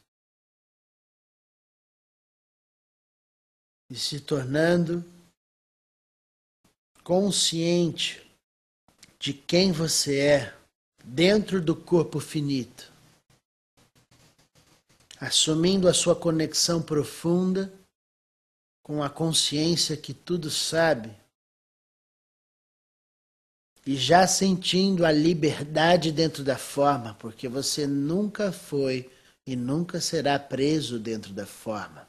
e 3.88 3.95
se 3.95 4.19
tornando 4.19 5.06
consciente 7.10 8.22
de 9.17 9.34
quem 9.34 9.72
você 9.72 10.19
é 10.19 10.56
dentro 11.04 11.60
do 11.60 11.76
corpo 11.76 12.19
finito, 12.19 12.93
assumindo 15.19 15.88
a 15.88 15.93
sua 15.93 16.15
conexão 16.15 16.84
profunda 16.84 17.74
com 18.84 19.02
a 19.02 19.10
consciência 19.10 19.98
que 19.98 20.13
tudo 20.13 20.52
sabe 20.52 21.10
e 23.88 23.95
já 23.95 24.28
sentindo 24.28 25.04
a 25.04 25.12
liberdade 25.12 26.12
dentro 26.12 26.43
da 26.43 26.60
forma, 26.60 27.15
porque 27.15 27.48
você 27.48 27.88
nunca 27.88 28.52
foi 28.52 29.12
e 29.48 29.56
nunca 29.56 30.00
será 30.00 30.38
preso 30.38 31.00
dentro 31.00 31.34
da 31.34 31.48
forma. 31.48 32.09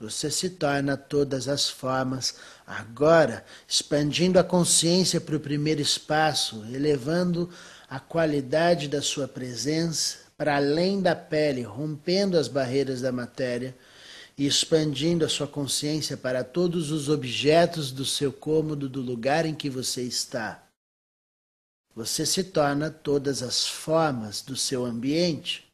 Você 0.00 0.30
se 0.30 0.48
torna 0.48 0.96
todas 0.96 1.46
as 1.46 1.68
formas, 1.68 2.36
agora 2.66 3.44
expandindo 3.68 4.38
a 4.38 4.44
consciência 4.44 5.20
para 5.20 5.36
o 5.36 5.40
primeiro 5.40 5.82
espaço, 5.82 6.64
elevando 6.72 7.50
a 7.86 8.00
qualidade 8.00 8.88
da 8.88 9.02
sua 9.02 9.28
presença 9.28 10.20
para 10.38 10.56
além 10.56 11.02
da 11.02 11.14
pele, 11.14 11.60
rompendo 11.60 12.38
as 12.38 12.48
barreiras 12.48 13.02
da 13.02 13.12
matéria 13.12 13.76
e 14.38 14.46
expandindo 14.46 15.22
a 15.22 15.28
sua 15.28 15.46
consciência 15.46 16.16
para 16.16 16.42
todos 16.42 16.90
os 16.90 17.10
objetos 17.10 17.92
do 17.92 18.06
seu 18.06 18.32
cômodo, 18.32 18.88
do 18.88 19.02
lugar 19.02 19.44
em 19.44 19.54
que 19.54 19.68
você 19.68 20.00
está. 20.00 20.66
Você 21.94 22.24
se 22.24 22.44
torna 22.44 22.90
todas 22.90 23.42
as 23.42 23.68
formas 23.68 24.40
do 24.40 24.56
seu 24.56 24.86
ambiente 24.86 25.69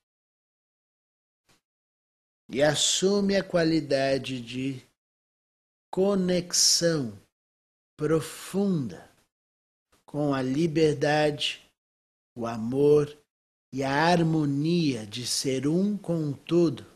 e 2.48 2.62
assume 2.62 3.36
a 3.36 3.42
qualidade 3.42 4.40
de 4.40 4.82
conexão 5.90 7.18
profunda 7.96 9.10
com 10.04 10.32
a 10.32 10.40
liberdade, 10.40 11.62
o 12.36 12.46
amor 12.46 13.16
e 13.72 13.82
a 13.82 13.90
harmonia 13.90 15.06
de 15.06 15.26
ser 15.26 15.66
um 15.66 15.96
com 15.96 16.30
o 16.30 16.34
todo. 16.34 16.86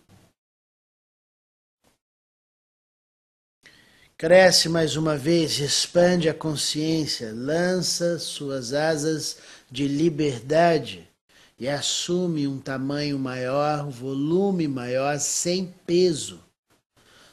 Cresce 4.17 4.69
mais 4.69 4.97
uma 4.97 5.17
vez, 5.17 5.59
expande 5.59 6.29
a 6.29 6.35
consciência, 6.35 7.33
lança 7.33 8.19
suas 8.19 8.75
asas 8.75 9.39
de 9.71 9.89
liberdade 9.89 11.10
e 11.61 11.69
assume 11.69 12.49
um 12.49 12.59
tamanho 12.59 13.19
maior, 13.19 13.85
um 13.85 13.91
volume 13.91 14.67
maior, 14.67 15.21
sem 15.21 15.67
peso, 15.87 16.43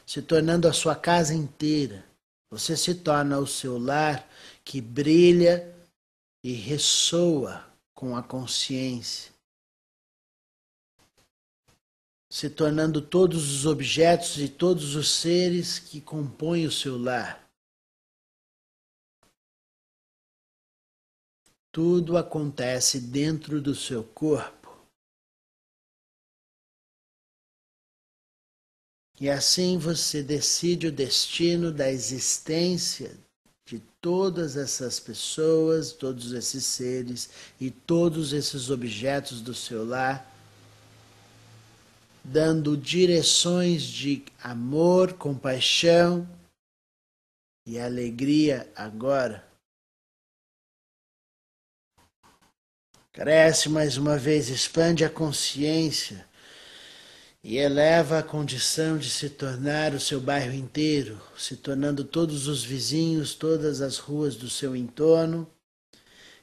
se 0.06 0.22
tornando 0.22 0.68
a 0.68 0.74
sua 0.74 0.96
casa 0.96 1.34
inteira. 1.34 2.06
Você 2.52 2.78
se 2.78 2.94
torna 2.94 3.40
o 3.40 3.48
seu 3.48 3.80
lar 3.80 4.30
que 4.64 4.80
brilha 4.80 5.74
e 6.44 6.54
ressoa 6.54 7.66
com 7.96 8.16
a 8.16 8.22
consciência 8.22 9.32
se 12.30 12.50
tornando 12.50 13.02
todos 13.02 13.52
os 13.52 13.66
objetos 13.66 14.38
e 14.38 14.50
todos 14.50 14.96
os 14.96 15.10
seres 15.10 15.80
que 15.80 16.02
compõem 16.02 16.66
o 16.66 16.72
seu 16.72 16.98
lar. 16.98 17.47
Tudo 21.78 22.18
acontece 22.18 23.00
dentro 23.00 23.62
do 23.62 23.76
seu 23.76 24.04
corpo. 24.04 24.76
E 29.22 29.30
assim 29.30 29.78
você 29.78 30.24
decide 30.24 30.88
o 30.88 30.92
destino 30.92 31.72
da 31.72 31.92
existência 31.92 33.16
de 33.64 33.78
todas 34.02 34.58
essas 34.58 35.00
pessoas, 35.00 35.92
todos 35.92 36.32
esses 36.32 36.66
seres 36.66 37.30
e 37.62 37.70
todos 37.70 38.34
esses 38.34 38.72
objetos 38.72 39.40
do 39.40 39.54
seu 39.54 39.86
lar 39.86 40.34
dando 42.24 42.76
direções 42.76 43.84
de 43.84 44.26
amor, 44.42 45.14
compaixão 45.14 46.28
e 47.68 47.78
alegria 47.78 48.68
agora. 48.76 49.47
Cresce 53.18 53.68
mais 53.68 53.98
uma 53.98 54.16
vez, 54.16 54.48
expande 54.48 55.04
a 55.04 55.10
consciência 55.10 56.24
e 57.44 57.58
eleva 57.58 58.20
a 58.20 58.24
condição 58.24 58.96
de 58.96 59.10
se 59.10 59.28
tornar 59.28 59.96
o 59.96 60.00
seu 60.00 60.22
bairro 60.22 60.54
inteiro, 60.54 61.20
se 61.36 61.56
tornando 61.56 62.04
todos 62.04 62.48
os 62.48 62.64
vizinhos, 62.64 63.34
todas 63.34 63.82
as 63.82 63.98
ruas 63.98 64.36
do 64.36 64.48
seu 64.48 64.76
entorno, 64.76 65.50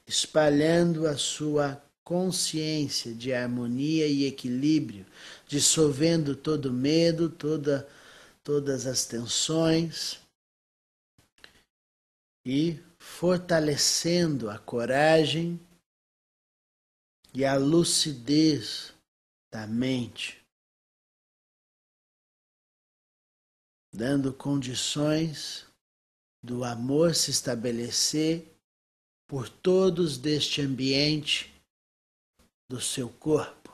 espalhando 0.05 1.07
a 1.07 1.17
sua 1.17 1.81
consciência 2.03 3.15
de 3.15 3.33
harmonia 3.33 4.09
e 4.09 4.27
equilíbrio, 4.27 5.07
dissolvendo 5.47 6.35
todo 6.35 6.73
medo, 6.73 7.31
toda, 7.31 7.87
todas 8.43 8.85
as 8.85 9.07
tensões 9.07 10.19
e 12.45 12.81
fortalecendo 12.99 14.51
a 14.51 14.59
coragem 14.59 15.61
e 17.35 17.45
a 17.45 17.57
lucidez 17.57 18.93
da 19.53 19.67
mente, 19.67 20.41
dando 23.93 24.33
condições 24.33 25.67
do 26.43 26.63
amor 26.63 27.15
se 27.15 27.33
estabelecer 27.33 28.47
por 29.27 29.49
todos 29.49 30.17
deste 30.17 30.61
ambiente 30.61 31.53
do 32.71 32.81
seu 32.81 33.09
corpo. 33.09 33.65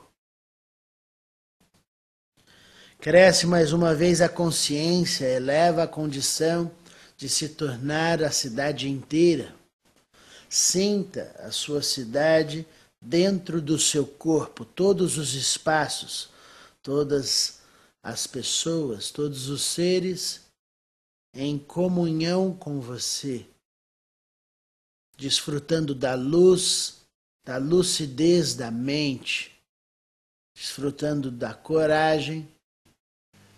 Cresce 2.99 3.45
mais 3.45 3.73
uma 3.73 3.93
vez 3.93 4.21
a 4.21 4.29
consciência, 4.29 5.25
eleva 5.25 5.83
a 5.83 5.87
condição 5.87 6.71
de 7.17 7.27
se 7.29 7.49
tornar 7.49 8.23
a 8.23 8.31
cidade 8.31 8.89
inteira. 8.89 9.55
Sinta 10.49 11.35
a 11.39 11.51
sua 11.51 11.81
cidade 11.81 12.65
dentro 13.01 13.61
do 13.61 13.79
seu 13.79 14.05
corpo, 14.05 14.63
todos 14.63 15.17
os 15.17 15.33
espaços, 15.33 16.29
todas 16.83 17.59
as 18.03 18.27
pessoas, 18.27 19.09
todos 19.09 19.49
os 19.49 19.63
seres 19.63 20.41
em 21.33 21.57
comunhão 21.57 22.53
com 22.53 22.79
você, 22.79 23.45
desfrutando 25.17 25.95
da 25.95 26.13
luz 26.13 27.01
da 27.43 27.57
lucidez 27.57 28.53
da 28.53 28.69
mente, 28.69 29.59
desfrutando 30.55 31.31
da 31.31 31.53
coragem, 31.53 32.47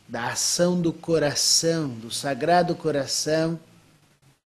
da 0.08 0.32
ação 0.32 0.82
do 0.82 0.94
coração, 0.94 1.90
do 2.00 2.10
sagrado 2.10 2.76
coração 2.76 3.60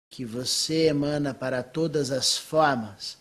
que 0.09 0.23
você 0.23 0.87
emana 0.87 1.33
para 1.33 1.61
todas 1.61 2.09
as 2.11 2.37
formas 2.37 3.17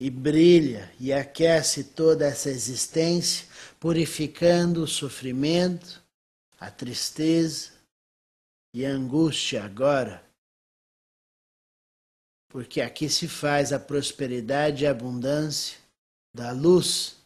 e 0.00 0.10
brilha 0.10 0.92
e 0.98 1.12
aquece 1.12 1.84
toda 1.84 2.26
essa 2.26 2.50
existência, 2.50 3.46
purificando 3.78 4.82
o 4.82 4.88
sofrimento, 4.88 6.02
a 6.58 6.70
tristeza 6.70 7.72
e 8.72 8.84
a 8.84 8.90
angústia 8.90 9.64
agora 9.64 10.24
porque 12.54 12.80
aqui 12.80 13.08
se 13.08 13.26
faz 13.26 13.72
a 13.72 13.80
prosperidade 13.80 14.84
e 14.84 14.86
a 14.86 14.92
abundância 14.92 15.76
da 16.32 16.52
luz. 16.52 17.16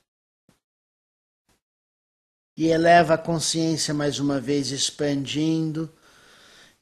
E 2.56 2.68
eleva 2.68 3.12
a 3.12 3.18
consciência 3.18 3.92
mais 3.92 4.18
uma 4.18 4.40
vez, 4.40 4.70
expandindo, 4.70 5.92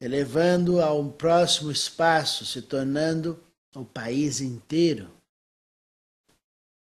elevando 0.01 0.81
a 0.81 0.95
um 0.95 1.11
próximo 1.11 1.73
espaço, 1.73 2.47
se 2.47 2.63
tornando 2.63 3.37
o 3.75 3.85
país 3.85 4.41
inteiro. 4.41 5.11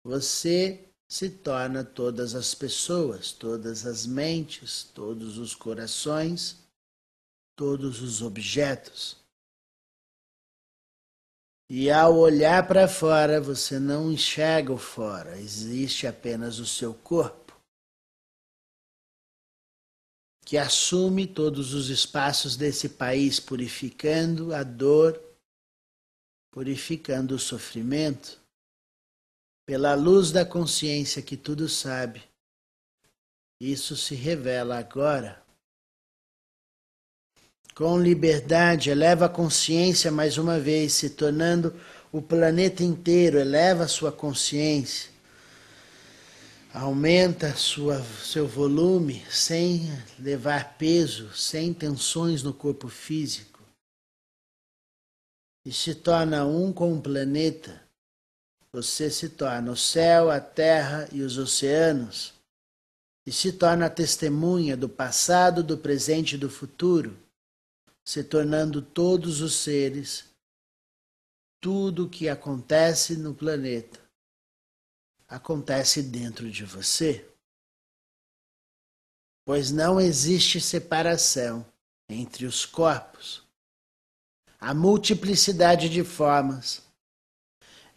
Você 0.04 0.88
se 1.08 1.30
torna 1.30 1.84
todas 1.84 2.34
as 2.34 2.54
pessoas, 2.54 3.30
todas 3.32 3.86
as 3.86 4.04
mentes, 4.06 4.82
todos 4.82 5.38
os 5.38 5.54
corações, 5.54 6.58
todos 7.54 8.00
os 8.00 8.22
objetos. 8.22 9.16
E 11.70 11.90
ao 11.90 12.16
olhar 12.16 12.66
para 12.66 12.88
fora, 12.88 13.40
você 13.40 13.78
não 13.78 14.10
enxerga 14.10 14.72
o 14.72 14.78
fora, 14.78 15.38
existe 15.38 16.06
apenas 16.06 16.58
o 16.58 16.66
seu 16.66 16.92
corpo, 16.92 17.56
que 20.44 20.58
assume 20.58 21.26
todos 21.26 21.72
os 21.72 21.88
espaços 21.88 22.56
desse 22.56 22.88
país, 22.88 23.38
purificando 23.38 24.52
a 24.52 24.62
dor, 24.62 25.18
purificando 26.50 27.36
o 27.36 27.38
sofrimento, 27.38 28.41
pela 29.66 29.94
luz 29.94 30.30
da 30.30 30.44
consciência 30.44 31.22
que 31.22 31.36
tudo 31.36 31.68
sabe. 31.68 32.22
Isso 33.60 33.96
se 33.96 34.14
revela 34.14 34.78
agora 34.78 35.42
com 37.74 37.98
liberdade, 37.98 38.90
eleva 38.90 39.26
a 39.26 39.30
consciência 39.30 40.10
mais 40.10 40.36
uma 40.36 40.58
vez, 40.58 40.92
se 40.92 41.10
tornando 41.10 41.74
o 42.12 42.20
planeta 42.20 42.82
inteiro, 42.82 43.38
eleva 43.38 43.84
a 43.84 43.88
sua 43.88 44.12
consciência, 44.12 45.10
aumenta 46.72 47.54
sua, 47.56 48.02
seu 48.22 48.46
volume 48.46 49.24
sem 49.30 49.90
levar 50.18 50.76
peso, 50.76 51.34
sem 51.34 51.72
tensões 51.72 52.42
no 52.42 52.52
corpo 52.52 52.88
físico, 52.88 53.60
e 55.64 55.72
se 55.72 55.94
torna 55.94 56.44
um 56.44 56.72
com 56.72 56.92
o 56.92 57.00
planeta. 57.00 57.81
Você 58.72 59.10
se 59.10 59.28
torna 59.28 59.72
o 59.72 59.76
céu, 59.76 60.30
a 60.30 60.40
terra 60.40 61.08
e 61.12 61.22
os 61.22 61.36
oceanos, 61.36 62.32
e 63.26 63.30
se 63.30 63.52
torna 63.52 63.90
testemunha 63.90 64.76
do 64.76 64.88
passado, 64.88 65.62
do 65.62 65.76
presente 65.76 66.34
e 66.34 66.38
do 66.38 66.48
futuro 66.48 67.16
se 68.04 68.24
tornando 68.24 68.82
todos 68.82 69.40
os 69.40 69.54
seres, 69.54 70.24
tudo 71.60 72.06
o 72.06 72.10
que 72.10 72.28
acontece 72.28 73.16
no 73.16 73.34
planeta 73.34 74.00
acontece 75.28 76.02
dentro 76.02 76.50
de 76.50 76.64
você. 76.64 77.26
Pois 79.44 79.70
não 79.70 80.00
existe 80.00 80.60
separação 80.60 81.64
entre 82.08 82.44
os 82.44 82.66
corpos. 82.66 83.42
A 84.60 84.74
multiplicidade 84.74 85.88
de 85.88 86.04
formas 86.04 86.82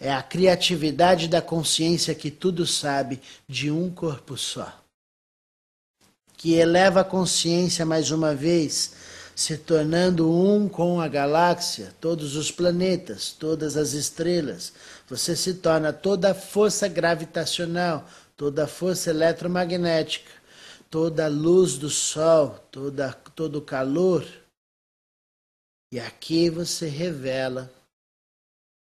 é 0.06 0.14
a 0.14 0.22
criatividade 0.22 1.28
da 1.28 1.42
consciência 1.42 2.14
que 2.14 2.30
tudo 2.30 2.68
sabe 2.68 3.20
de 3.50 3.72
um 3.72 3.90
corpo 3.90 4.38
só. 4.38 4.72
Que 6.38 6.54
eleva 6.54 7.02
a 7.02 7.04
consciência 7.04 7.84
mais 7.88 8.12
uma 8.12 8.36
vez 8.36 8.94
se 9.36 9.58
tornando 9.58 10.32
um 10.32 10.70
com 10.70 11.02
a 11.02 11.08
galáxia, 11.08 11.92
todos 12.00 12.36
os 12.36 12.52
planetas, 12.52 13.32
todas 13.32 13.76
as 13.76 13.94
estrelas. 13.94 14.74
Você 15.10 15.36
se 15.36 15.56
torna 15.56 15.92
toda 15.92 16.32
a 16.32 16.36
força 16.36 16.88
gravitacional, 16.88 18.08
toda 18.38 18.66
a 18.66 18.68
força 18.68 19.10
eletromagnética, 19.10 20.32
toda 20.88 21.26
a 21.26 21.30
luz 21.30 21.80
do 21.80 21.90
sol, 21.90 22.60
toda, 22.72 23.12
todo 23.36 23.56
o 23.56 23.62
calor. 23.62 24.24
E 25.92 26.00
aqui 26.00 26.48
você 26.48 26.88
revela 26.88 27.74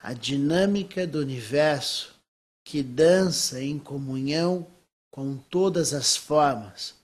a 0.01 0.13
dinâmica 0.13 1.07
do 1.07 1.21
universo 1.21 2.19
que 2.65 2.83
dança 2.83 3.63
em 3.63 3.79
comunhão 3.79 4.67
com 5.11 5.37
todas 5.37 5.93
as 5.93 6.17
formas 6.17 6.99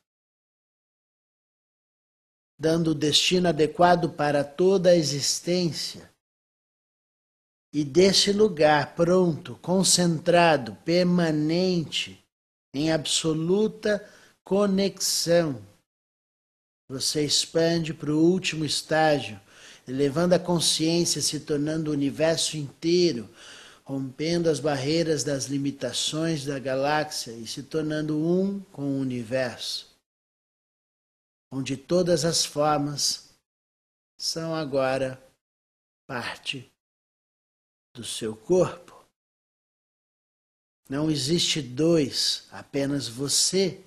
dando 2.59 2.93
o 2.93 2.95
destino 2.95 3.49
adequado 3.49 4.11
para 4.11 4.43
toda 4.43 4.91
a 4.91 4.97
existência. 4.97 6.11
E 7.73 7.85
desse 7.85 8.33
lugar 8.33 8.95
pronto, 8.95 9.57
concentrado, 9.57 10.75
permanente, 10.77 12.25
em 12.73 12.91
absoluta 12.91 14.09
conexão, 14.43 15.61
você 16.89 17.25
expande 17.25 17.93
para 17.93 18.13
o 18.13 18.19
último 18.19 18.65
estágio, 18.65 19.39
elevando 19.87 20.35
a 20.35 20.39
consciência, 20.39 21.23
se 21.23 21.41
tornando 21.41 21.91
o 21.91 21.95
universo 21.95 22.57
inteiro, 22.57 23.29
rompendo 23.85 24.51
as 24.51 24.61
barreiras 24.61 25.23
das 25.23 25.47
limitações 25.47 26.45
da 26.45 26.59
galáxia 26.59 27.33
e 27.33 27.47
se 27.47 27.63
tornando 27.63 28.19
um 28.19 28.61
com 28.73 28.83
o 28.83 28.99
universo 28.99 29.97
onde 31.51 31.77
todas 31.77 32.25
as 32.25 32.45
formas 32.45 33.31
são 34.19 34.55
agora 34.55 35.23
parte 36.07 36.71
do 37.95 38.05
seu 38.05 38.37
corpo. 38.37 38.95
Não 40.89 41.11
existe 41.11 41.61
dois, 41.61 42.47
apenas 42.51 43.09
você 43.09 43.83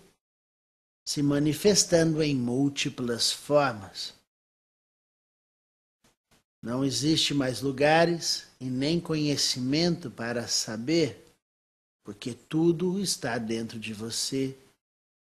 se 1.08 1.24
manifestando 1.24 2.22
em 2.22 2.36
múltiplas 2.36 3.32
formas. 3.32 4.14
Não 6.62 6.84
existe 6.84 7.34
mais 7.34 7.62
lugares 7.62 8.48
e 8.60 8.66
nem 8.66 9.00
conhecimento 9.00 10.12
para 10.12 10.48
saber, 10.48 11.26
porque 12.04 12.34
tudo 12.34 13.00
está 13.00 13.38
dentro 13.38 13.80
de 13.80 13.94
você, 13.94 14.58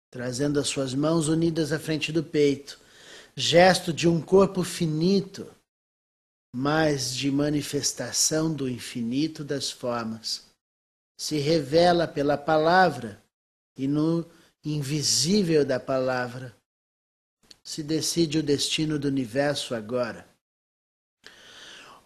trazendo 0.10 0.60
as 0.60 0.68
suas 0.68 0.94
mãos 0.94 1.28
unidas 1.28 1.72
à 1.72 1.80
frente 1.80 2.12
do 2.12 2.24
peito, 2.24 2.80
gesto 3.36 3.94
de 3.94 4.08
um 4.08 4.20
corpo 4.20 4.64
finito, 4.64 5.48
mas 6.54 7.14
de 7.14 7.30
manifestação 7.30 8.54
do 8.54 8.68
infinito 8.68 9.44
das 9.44 9.70
formas. 9.70 10.48
Se 11.18 11.38
revela 11.38 12.08
pela 12.08 12.38
palavra 12.38 13.22
e 13.78 13.88
no 13.88 14.26
invisível 14.64 15.64
da 15.64 15.80
palavra 15.80 16.56
se 17.64 17.84
decide 17.84 18.40
o 18.40 18.44
destino 18.44 18.98
do 18.98 19.08
universo 19.08 19.76
agora. 19.76 20.29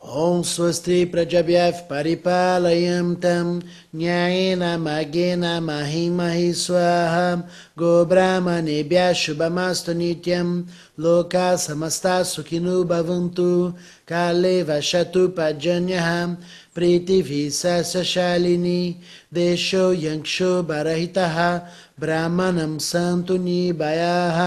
Om 0.03 0.43
Swasti 0.43 1.07
Prajabhyaf 1.07 1.87
Paripalayam 1.87 3.15
Tam 3.21 3.63
Nyayena 3.95 4.75
Magena 4.75 5.63
Mahimahi 5.63 6.51
Swaham 6.51 7.47
Go 7.77 8.05
Brahmanebhya 8.05 9.15
Shubhamastu 9.15 9.95
Nityam 9.95 10.67
Loka 10.99 11.55
Samasta 11.55 12.19
Sukhinu 12.27 12.83
Bhavantu 12.83 13.79
काले 14.13 14.56
वशतुपजन्यः 14.69 16.10
प्रीतिभिः 16.76 17.49
सशालिनी 17.91 18.82
देशो 19.34 19.91
यङ्क्षो 19.93 20.52
बरहितः 20.69 21.38
ब्राह्मणं 22.02 22.78
सन्तु 22.86 23.36
निभयाः 23.43 24.39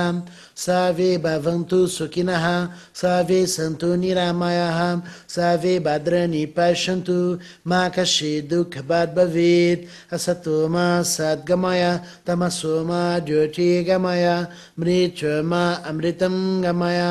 सर्वे 0.64 1.10
भवन्तु 1.26 1.86
सुखिनः 1.96 2.46
सर्वे 3.00 3.38
सन्तु 3.54 3.94
निरामयाः 4.02 4.80
सर्वे 5.34 5.78
भद्रनि 5.86 6.44
पश्यन्तु 6.56 7.18
मा 7.70 7.88
कश्चित् 7.96 8.48
दुःखभात् 8.50 9.14
भवेत् 9.16 9.86
असतो 10.14 10.56
मा 10.74 10.86
सद्गमय 11.14 11.84
तमसो 12.26 12.74
मा 12.88 13.02
ज्योतिर्गमय 13.28 14.26
मा 15.52 15.64
अमृतं 15.90 16.36
गमया 16.64 17.10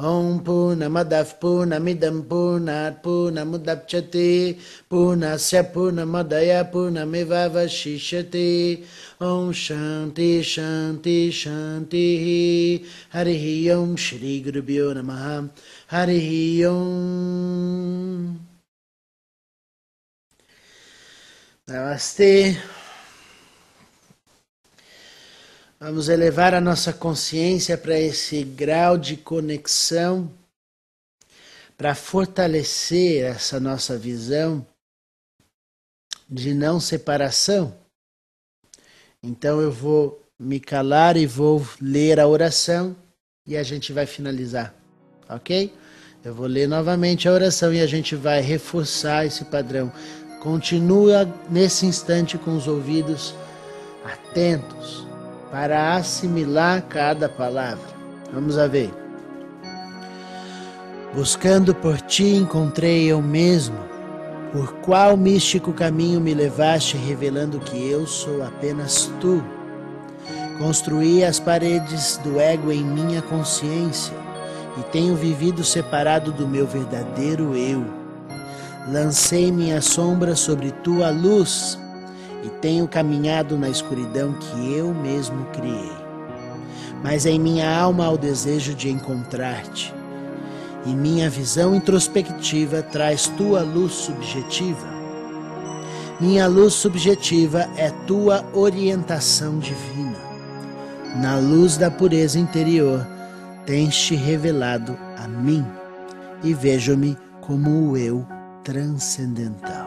Om 0.00 0.40
Purnamadav 0.42 1.38
Purnamidam 1.38 2.24
Purnat 2.24 3.02
Purnamudapchati 3.02 4.58
Purnasya 4.90 5.62
Purnamadaya 5.70 6.64
Purnameva 6.72 7.68
Shishati 7.68 8.82
Om 9.20 9.52
Shanti 9.52 10.40
Shanti 10.40 11.28
Shanti 11.28 12.82
Hari 13.12 13.70
Om 13.70 13.94
Shri 13.96 14.42
Gurubhyo 14.42 14.94
Namaha. 14.96 15.50
Hari 15.90 16.64
Om 16.64 18.40
Namaste 21.68 22.56
Vamos 25.82 26.10
elevar 26.10 26.52
a 26.52 26.60
nossa 26.60 26.92
consciência 26.92 27.78
para 27.78 27.98
esse 27.98 28.44
grau 28.44 28.98
de 28.98 29.16
conexão, 29.16 30.30
para 31.74 31.94
fortalecer 31.94 33.24
essa 33.24 33.58
nossa 33.58 33.96
visão 33.96 34.66
de 36.28 36.52
não 36.52 36.78
separação. 36.78 37.74
Então 39.22 39.58
eu 39.62 39.72
vou 39.72 40.22
me 40.38 40.60
calar 40.60 41.16
e 41.16 41.24
vou 41.24 41.66
ler 41.80 42.20
a 42.20 42.28
oração 42.28 42.94
e 43.46 43.56
a 43.56 43.62
gente 43.62 43.90
vai 43.90 44.04
finalizar, 44.04 44.74
ok? 45.30 45.72
Eu 46.22 46.34
vou 46.34 46.46
ler 46.46 46.68
novamente 46.68 47.26
a 47.26 47.32
oração 47.32 47.72
e 47.72 47.80
a 47.80 47.86
gente 47.86 48.14
vai 48.14 48.42
reforçar 48.42 49.24
esse 49.24 49.46
padrão. 49.46 49.90
Continua 50.42 51.24
nesse 51.48 51.86
instante 51.86 52.36
com 52.36 52.54
os 52.54 52.68
ouvidos 52.68 53.34
atentos 54.04 55.09
para 55.50 55.96
assimilar 55.96 56.82
cada 56.82 57.28
palavra. 57.28 57.84
Vamos 58.32 58.56
a 58.56 58.66
ver. 58.66 58.90
Buscando 61.14 61.74
por 61.74 62.00
ti 62.00 62.36
encontrei 62.36 63.10
eu 63.10 63.20
mesmo. 63.20 63.78
Por 64.52 64.72
qual 64.74 65.16
místico 65.16 65.72
caminho 65.72 66.20
me 66.20 66.34
levaste, 66.34 66.96
revelando 66.96 67.58
que 67.60 67.90
eu 67.90 68.06
sou 68.06 68.44
apenas 68.44 69.10
tu? 69.20 69.42
Construí 70.58 71.24
as 71.24 71.40
paredes 71.40 72.18
do 72.18 72.38
ego 72.38 72.70
em 72.70 72.84
minha 72.84 73.22
consciência 73.22 74.12
e 74.76 74.82
tenho 74.92 75.16
vivido 75.16 75.64
separado 75.64 76.32
do 76.32 76.46
meu 76.46 76.66
verdadeiro 76.66 77.56
eu. 77.56 77.84
Lancei 78.88 79.50
minha 79.50 79.80
sombra 79.80 80.36
sobre 80.36 80.70
tua 80.70 81.10
luz 81.10 81.78
e 82.44 82.48
tenho 82.60 82.86
caminhado 82.88 83.56
na 83.56 83.68
escuridão 83.68 84.32
que 84.34 84.74
eu 84.74 84.94
mesmo 84.94 85.46
criei. 85.46 85.92
Mas 87.02 87.26
em 87.26 87.38
minha 87.38 87.78
alma 87.78 88.06
há 88.06 88.10
o 88.10 88.18
desejo 88.18 88.74
de 88.74 88.90
encontrar-te, 88.90 89.94
e 90.86 90.90
minha 90.90 91.28
visão 91.28 91.74
introspectiva 91.74 92.82
traz 92.82 93.26
tua 93.28 93.62
luz 93.62 93.92
subjetiva. 93.92 94.88
Minha 96.20 96.46
luz 96.46 96.74
subjetiva 96.74 97.66
é 97.76 97.90
tua 98.06 98.44
orientação 98.52 99.58
divina. 99.58 100.18
Na 101.16 101.38
luz 101.38 101.76
da 101.76 101.90
pureza 101.90 102.38
interior, 102.38 103.06
tens-te 103.64 104.14
revelado 104.14 104.96
a 105.16 105.26
mim 105.26 105.64
e 106.42 106.52
vejo-me 106.52 107.16
como 107.40 107.90
o 107.90 107.96
eu 107.96 108.26
transcendental. 108.62 109.79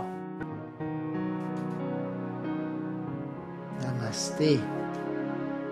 Namastê. 4.43 4.59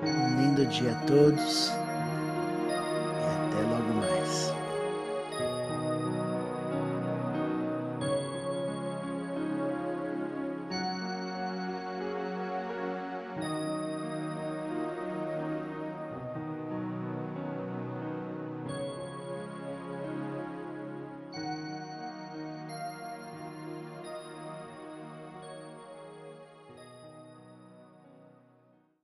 Um 0.03 0.41
lindo 0.41 0.65
dia 0.67 0.91
a 0.91 0.95
todos. 1.05 1.80